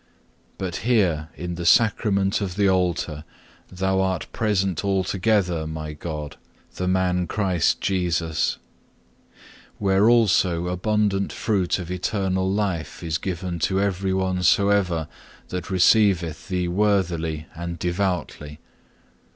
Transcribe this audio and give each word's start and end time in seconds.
But 0.57 0.77
here 0.77 1.29
in 1.35 1.53
the 1.53 1.63
Sacrament 1.79 2.41
of 2.41 2.55
the 2.55 2.67
Altar, 2.67 3.23
Thou 3.71 3.99
art 4.01 4.25
present 4.31 4.83
altogether, 4.83 5.67
My 5.67 5.93
God, 5.93 6.37
the 6.77 6.87
Man 6.87 7.27
Christ 7.27 7.81
Jesus; 7.81 8.57
where 9.77 10.09
also 10.09 10.65
abundant 10.69 11.31
fruit 11.31 11.77
of 11.77 11.91
eternal 11.91 12.51
life 12.51 13.03
is 13.03 13.19
given 13.19 13.59
to 13.59 13.79
every 13.79 14.11
one 14.11 14.41
soever 14.41 15.07
that 15.49 15.69
receiveth 15.69 16.47
Thee 16.47 16.67
worthily 16.67 17.45
and 17.53 17.77
devoutly. 17.77 18.59